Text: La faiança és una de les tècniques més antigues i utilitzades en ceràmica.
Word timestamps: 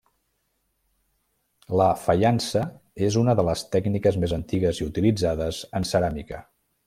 La 1.81 1.89
faiança 2.05 2.63
és 3.09 3.19
una 3.23 3.37
de 3.41 3.47
les 3.51 3.63
tècniques 3.77 4.19
més 4.25 4.35
antigues 4.41 4.81
i 4.83 4.89
utilitzades 4.93 5.65
en 5.81 5.89
ceràmica. 5.93 6.43